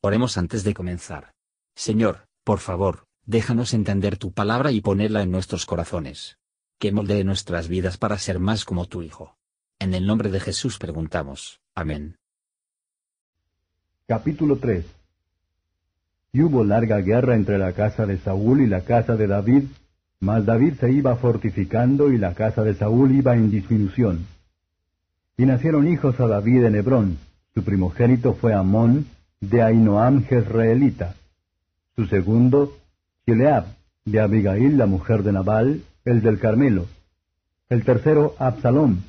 [0.00, 1.32] Oremos antes de comenzar.
[1.74, 6.38] Señor, por favor, déjanos entender tu palabra y ponerla en nuestros corazones.
[6.78, 9.36] Que moldee nuestras vidas para ser más como tu Hijo.
[9.80, 11.60] En el nombre de Jesús preguntamos.
[11.74, 12.16] Amén.
[14.06, 14.86] Capítulo 3
[16.32, 19.64] Y hubo larga guerra entre la casa de Saúl y la casa de David,
[20.20, 24.26] mas David se iba fortificando y la casa de Saúl iba en disminución.
[25.36, 27.18] Y nacieron hijos a David en Hebrón.
[27.52, 29.06] Su primogénito fue Amón,
[29.40, 31.14] de Ainoam Jezreelita.
[31.94, 32.76] Su segundo,
[33.26, 33.66] Chileab,
[34.04, 36.86] de Abigail, la mujer de Nabal, el del Carmelo.
[37.68, 39.00] El tercero, Absalom,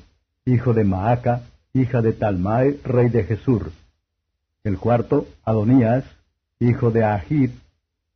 [0.45, 1.43] hijo de Maaca,
[1.73, 3.71] hija de Talmai, rey de Jesur.
[4.63, 6.03] El cuarto, Adonías,
[6.59, 7.51] hijo de Ahid.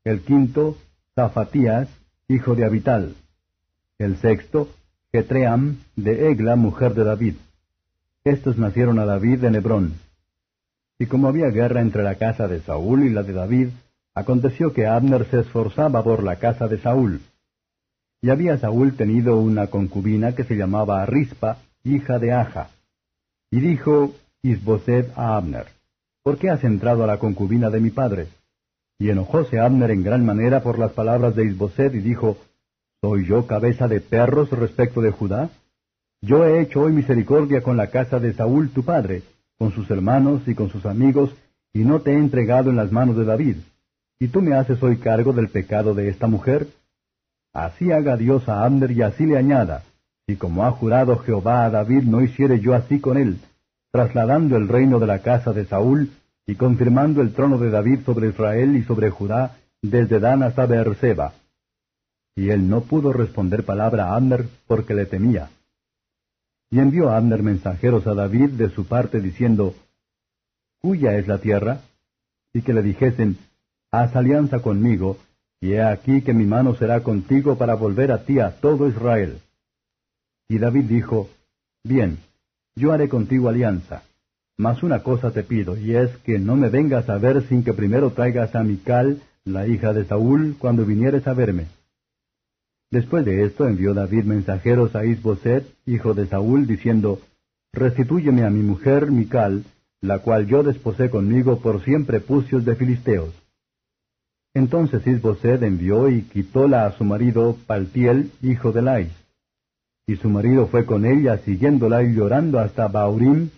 [0.03, 0.77] El quinto,
[1.15, 1.87] Zafatías,
[2.27, 3.15] hijo de Abital.
[3.97, 4.69] El sexto,
[5.11, 7.35] Getream, de Egla, mujer de David.
[8.23, 9.93] Estos nacieron a David en Hebrón.
[10.99, 13.69] Y como había guerra entre la casa de Saúl y la de David,
[14.13, 17.21] aconteció que Abner se esforzaba por la casa de Saúl.
[18.21, 22.69] Y había Saúl tenido una concubina que se llamaba Rispa, hija de Aja.
[23.51, 25.67] Y dijo Isboset a Abner,
[26.23, 28.27] ¿por qué has entrado a la concubina de mi padre?
[28.99, 32.37] Y enojóse Abner en gran manera por las palabras de Isboset y dijo,
[33.01, 35.49] ¿Soy yo cabeza de perros respecto de Judá?
[36.21, 39.23] Yo he hecho hoy misericordia con la casa de Saúl tu padre,
[39.63, 41.29] con sus hermanos y con sus amigos,
[41.71, 43.55] y no te he entregado en las manos de David.
[44.19, 46.67] ¿Y tú me haces hoy cargo del pecado de esta mujer?
[47.53, 49.83] Así haga Dios a Abner y así le añada,
[50.27, 53.37] y como ha jurado Jehová a David, no hiciere yo así con él,
[53.89, 56.11] trasladando el reino de la casa de Saúl,
[56.45, 61.31] y confirmando el trono de David sobre Israel y sobre Judá, desde Dan hasta Beerseba.
[62.35, 65.47] Y él no pudo responder palabra a Abner porque le temía.
[66.73, 69.75] Y envió Abner mensajeros a David de su parte diciendo,
[70.81, 71.81] ¿Cuya es la tierra?
[72.51, 73.37] Y que le dijesen,
[73.91, 75.19] Haz alianza conmigo,
[75.61, 79.37] y he aquí que mi mano será contigo para volver a ti a todo Israel.
[80.49, 81.29] Y David dijo,
[81.83, 82.17] Bien,
[82.75, 84.01] yo haré contigo alianza.
[84.57, 87.73] Mas una cosa te pido, y es que no me vengas a ver sin que
[87.73, 91.67] primero traigas a Mical, la hija de Saúl, cuando vinieres a verme.
[92.93, 97.19] Después de esto envió David mensajeros a Isboset, hijo de Saúl, diciendo,
[97.73, 99.63] Restitúyeme a mi mujer Mical,
[99.99, 103.33] la cual yo desposé conmigo por cien prepucios de filisteos.
[104.53, 109.11] Entonces Isboset envió y quitóla a su marido Paltiel, hijo de Lais.
[110.05, 113.49] Y su marido fue con ella, siguiéndola y llorando hasta Baurim,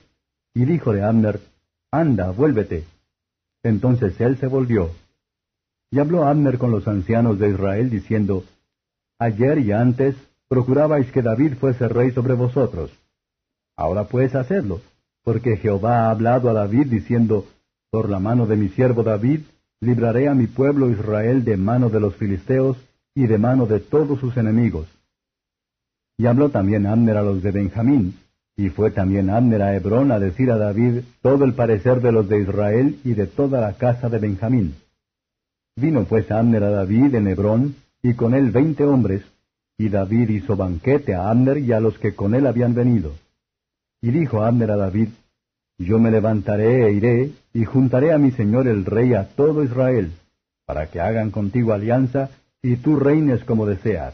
[0.53, 1.41] y dijo de Abner,
[1.91, 2.85] Anda, vuélvete.
[3.63, 4.91] Entonces él se volvió.
[5.91, 8.45] Y habló Abner con los ancianos de Israel, diciendo,
[9.17, 10.15] Ayer y antes
[10.49, 12.91] procurabais que David fuese rey sobre vosotros.
[13.77, 14.81] Ahora pues hacedlo,
[15.23, 17.45] porque Jehová ha hablado a David diciendo,
[17.89, 19.41] Por la mano de mi siervo David,
[19.79, 22.77] libraré a mi pueblo Israel de mano de los filisteos
[23.13, 24.87] y de mano de todos sus enemigos.
[26.17, 28.17] Y habló también Abner a los de Benjamín,
[28.57, 32.27] y fue también Abner a Hebrón a decir a David todo el parecer de los
[32.27, 34.75] de Israel y de toda la casa de Benjamín.
[35.75, 37.75] Vino pues Abner a David en Hebrón,
[38.05, 39.23] y con él veinte hombres,
[39.79, 43.15] y David hizo banquete a Abner y a los que con él habían venido.
[43.99, 45.09] Y dijo Abner a David,
[45.79, 50.11] Yo me levantaré e iré, y juntaré a mi señor el rey a todo Israel,
[50.67, 52.29] para que hagan contigo alianza,
[52.61, 54.13] y tú reines como deseas.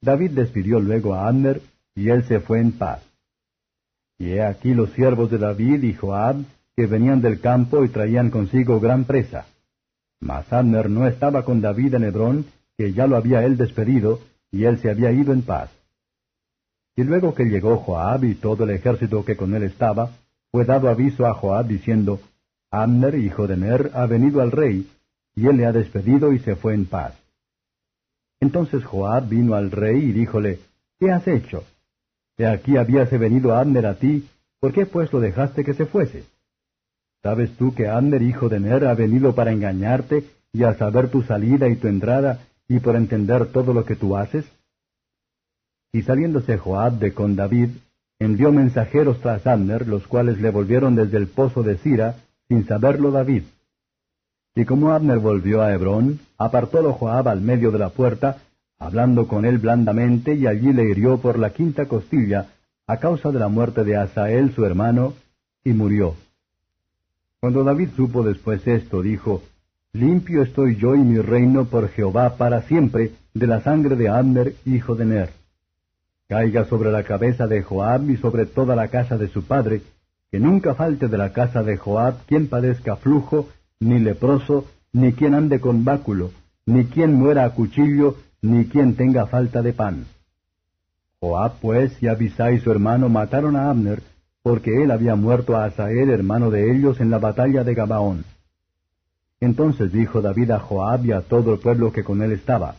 [0.00, 1.62] David despidió luego a Abner,
[1.94, 3.00] y él se fue en paz.
[4.18, 6.42] Y he aquí los siervos de David y Joab,
[6.74, 9.46] que venían del campo y traían consigo gran presa.
[10.18, 14.64] Mas Abner no estaba con David en Hebrón, que ya lo había él despedido, y
[14.64, 15.70] él se había ido en paz.
[16.94, 20.10] Y luego que llegó Joab y todo el ejército que con él estaba,
[20.50, 22.20] fue dado aviso a Joab diciendo,
[22.70, 24.88] Abner, hijo de Ner, ha venido al rey,
[25.34, 27.14] y él le ha despedido y se fue en paz.
[28.40, 30.58] Entonces Joab vino al rey y díjole,
[30.98, 31.64] ¿qué has hecho?
[32.36, 34.28] De aquí habíase venido Abner a ti,
[34.60, 36.24] ¿por qué pues lo dejaste que se fuese?
[37.22, 41.22] ¿Sabes tú que Abner, hijo de Ner, ha venido para engañarte y a saber tu
[41.22, 42.40] salida y tu entrada
[42.72, 44.46] y por entender todo lo que tú haces?
[45.92, 47.68] Y saliéndose Joab de con David,
[48.18, 52.16] envió mensajeros tras Abner, los cuales le volvieron desde el pozo de Sira,
[52.48, 53.42] sin saberlo David.
[54.54, 58.38] Y como Abner volvió a Hebrón, apartólo Joab al medio de la puerta,
[58.78, 62.52] hablando con él blandamente, y allí le hirió por la quinta costilla,
[62.86, 65.12] a causa de la muerte de Asael su hermano,
[65.62, 66.14] y murió.
[67.38, 69.42] Cuando David supo después esto, dijo,
[69.94, 74.54] Limpio estoy yo y mi reino por Jehová para siempre de la sangre de Abner,
[74.64, 75.30] hijo de Ner.
[76.28, 79.82] Caiga sobre la cabeza de Joab y sobre toda la casa de su padre,
[80.30, 83.50] que nunca falte de la casa de Joab quien padezca flujo,
[83.80, 86.30] ni leproso, ni quien ande con báculo,
[86.64, 90.06] ni quien muera a cuchillo, ni quien tenga falta de pan.
[91.20, 94.02] Joab pues y Abisai su hermano mataron a Abner,
[94.42, 98.31] porque él había muerto a Asael hermano de ellos en la batalla de Gabaón.
[99.42, 102.76] Entonces dijo David a Joab y a todo el pueblo que con él estaba,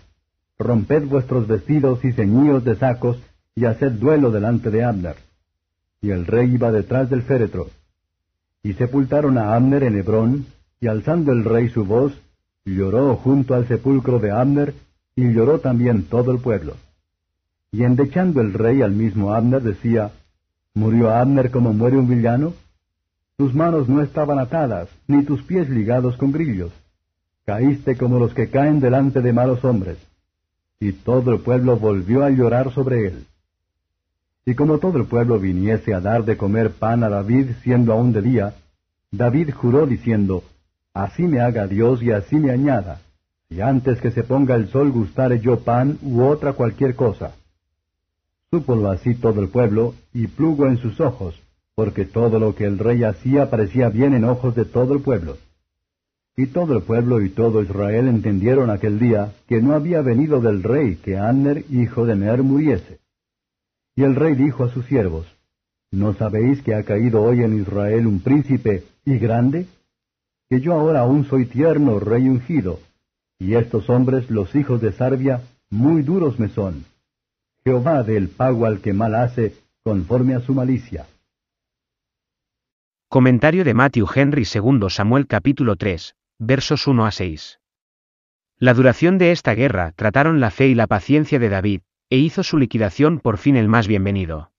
[0.57, 3.17] Romped vuestros vestidos y ceñíos de sacos,
[3.53, 5.17] y haced duelo delante de Abner.
[6.01, 7.67] Y el rey iba detrás del féretro.
[8.63, 10.45] Y sepultaron a Abner en Hebrón,
[10.79, 12.13] y alzando el rey su voz,
[12.63, 14.73] lloró junto al sepulcro de Abner,
[15.17, 16.77] y lloró también todo el pueblo.
[17.73, 20.11] Y endechando el rey al mismo Abner decía,
[20.73, 22.53] ¿Murió Abner como muere un villano?
[23.37, 26.71] Tus manos no estaban atadas, ni tus pies ligados con grillos.
[27.45, 29.97] Caíste como los que caen delante de malos hombres.
[30.79, 33.25] Y todo el pueblo volvió a llorar sobre él.
[34.45, 38.13] Y como todo el pueblo viniese a dar de comer pan a David siendo aún
[38.13, 38.53] de día,
[39.11, 40.43] David juró diciendo,
[40.93, 43.01] Así me haga Dios y así me añada,
[43.49, 47.33] y antes que se ponga el sol gustare yo pan u otra cualquier cosa.
[48.51, 51.42] Súpolo así todo el pueblo, y plugo en sus ojos,
[51.75, 55.37] porque todo lo que el rey hacía parecía bien en ojos de todo el pueblo.
[56.35, 60.63] Y todo el pueblo y todo Israel entendieron aquel día que no había venido del
[60.63, 62.99] rey que Anner, hijo de Ner, muriese.
[63.95, 65.27] Y el rey dijo a sus siervos,
[65.91, 69.67] ¿No sabéis que ha caído hoy en Israel un príncipe y grande?
[70.49, 72.79] Que yo ahora aún soy tierno, rey ungido,
[73.37, 76.85] y estos hombres, los hijos de Sarbia, muy duros me son.
[77.63, 79.53] Jehová dé el pago al que mal hace,
[79.83, 81.05] conforme a su malicia.
[83.13, 87.59] Comentario de Matthew Henry II Samuel capítulo 3, versos 1 a 6.
[88.57, 92.41] La duración de esta guerra trataron la fe y la paciencia de David, e hizo
[92.41, 94.51] su liquidación por fin el más bienvenido.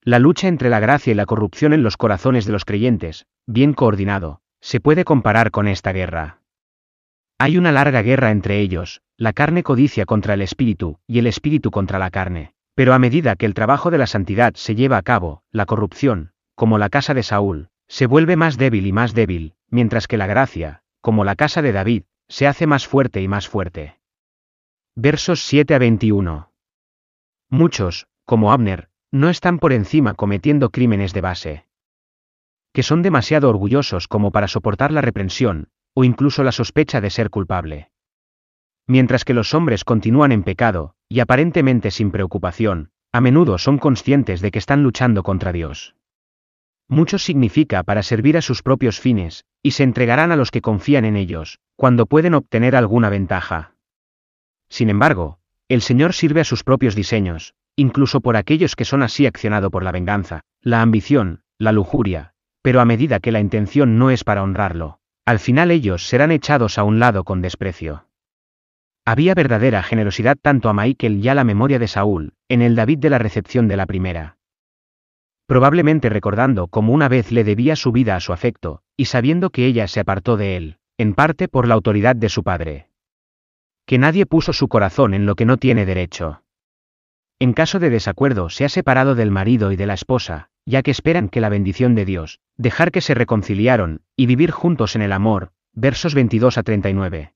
[0.00, 3.74] La lucha entre la gracia y la corrupción en los corazones de los creyentes, bien
[3.74, 6.40] coordinado, se puede comparar con esta guerra.
[7.36, 11.70] Hay una larga guerra entre ellos, la carne codicia contra el espíritu, y el espíritu
[11.70, 12.54] contra la carne.
[12.74, 16.32] Pero a medida que el trabajo de la santidad se lleva a cabo, la corrupción,
[16.58, 20.26] como la casa de Saúl, se vuelve más débil y más débil, mientras que la
[20.26, 24.00] gracia, como la casa de David, se hace más fuerte y más fuerte.
[24.96, 26.50] Versos 7 a 21.
[27.48, 31.66] Muchos, como Abner, no están por encima cometiendo crímenes de base.
[32.72, 37.30] Que son demasiado orgullosos como para soportar la reprensión, o incluso la sospecha de ser
[37.30, 37.92] culpable.
[38.88, 44.40] Mientras que los hombres continúan en pecado, y aparentemente sin preocupación, a menudo son conscientes
[44.40, 45.94] de que están luchando contra Dios.
[46.88, 51.04] Mucho significa para servir a sus propios fines, y se entregarán a los que confían
[51.04, 53.74] en ellos, cuando pueden obtener alguna ventaja.
[54.70, 55.38] Sin embargo,
[55.68, 59.84] el Señor sirve a sus propios diseños, incluso por aquellos que son así accionado por
[59.84, 62.32] la venganza, la ambición, la lujuria,
[62.62, 66.78] pero a medida que la intención no es para honrarlo, al final ellos serán echados
[66.78, 68.06] a un lado con desprecio.
[69.04, 72.98] Había verdadera generosidad tanto a Michael y a la memoria de Saúl, en el David
[72.98, 74.37] de la recepción de la primera.
[75.48, 79.66] Probablemente recordando cómo una vez le debía su vida a su afecto, y sabiendo que
[79.66, 82.88] ella se apartó de él, en parte por la autoridad de su padre
[83.88, 86.42] que nadie puso su corazón en lo que no tiene derecho.
[87.38, 90.90] En caso de desacuerdo se ha separado del marido y de la esposa, ya que
[90.90, 95.10] esperan que la bendición de Dios, dejar que se reconciliaron, y vivir juntos en el
[95.10, 97.32] amor, versos 22 a 39.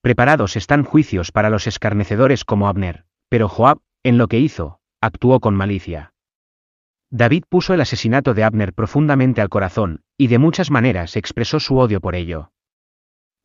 [0.00, 5.38] Preparados están juicios para los escarnecedores como Abner, pero Joab, en lo que hizo, actuó
[5.38, 6.11] con malicia.
[7.14, 11.76] David puso el asesinato de Abner profundamente al corazón, y de muchas maneras expresó su
[11.76, 12.52] odio por ello.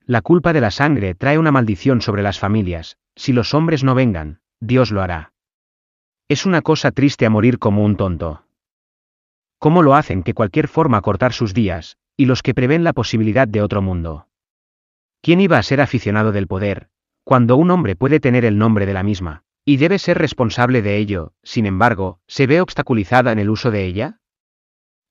[0.06, 3.94] La culpa de la sangre trae una maldición sobre las familias, si los hombres no
[3.94, 5.34] vengan, Dios lo hará.
[6.30, 8.46] Es una cosa triste a morir como un tonto.
[9.60, 13.50] ¿Cómo lo hacen que cualquier forma cortar sus días, y los que prevén la posibilidad
[13.50, 14.30] de otro mundo?
[15.22, 16.88] ¿Quién iba a ser aficionado del poder,
[17.26, 20.96] cuando un hombre puede tener el nombre de la misma, y debe ser responsable de
[20.96, 24.22] ello, sin embargo, se ve obstaculizada en el uso de ella?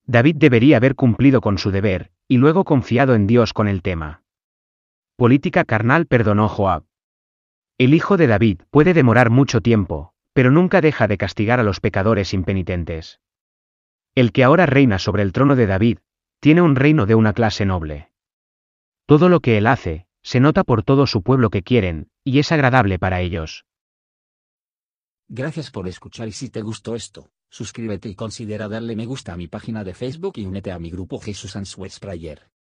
[0.06, 4.22] David debería haber cumplido con su deber, y luego confiado en Dios con el tema.
[5.14, 6.84] Política carnal perdonó Joab.
[7.76, 11.80] El hijo de David puede demorar mucho tiempo, pero nunca deja de castigar a los
[11.80, 13.20] pecadores impenitentes.
[14.14, 15.98] El que ahora reina sobre el trono de David,
[16.40, 18.10] tiene un reino de una clase noble.
[19.04, 22.52] Todo lo que él hace, se nota por todo su pueblo que quieren, y es
[22.52, 23.66] agradable para ellos.
[25.28, 29.36] Gracias por escuchar y si te gustó esto, suscríbete y considera darle me gusta a
[29.36, 32.55] mi página de Facebook y únete a mi grupo Jesús Answers Prayer.